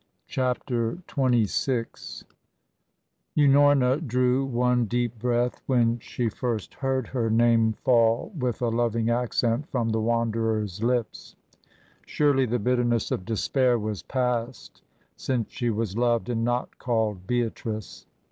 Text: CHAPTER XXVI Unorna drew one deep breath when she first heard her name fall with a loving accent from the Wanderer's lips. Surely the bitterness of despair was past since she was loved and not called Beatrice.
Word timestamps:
CHAPTER 0.25 0.95
XXVI 1.07 2.23
Unorna 3.37 4.01
drew 4.07 4.45
one 4.45 4.85
deep 4.85 5.19
breath 5.19 5.61
when 5.67 5.99
she 5.99 6.27
first 6.27 6.73
heard 6.73 7.09
her 7.09 7.29
name 7.29 7.73
fall 7.73 8.33
with 8.35 8.63
a 8.63 8.69
loving 8.69 9.11
accent 9.11 9.69
from 9.69 9.89
the 9.89 10.01
Wanderer's 10.01 10.81
lips. 10.81 11.35
Surely 12.07 12.47
the 12.47 12.57
bitterness 12.57 13.11
of 13.11 13.25
despair 13.25 13.77
was 13.77 14.01
past 14.01 14.81
since 15.17 15.51
she 15.51 15.69
was 15.69 15.95
loved 15.95 16.29
and 16.29 16.43
not 16.43 16.79
called 16.79 17.27
Beatrice. 17.27 18.07